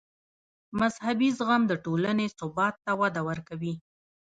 [0.79, 3.73] مذهبي زغم د ټولنې ثبات ته وده ورکوي.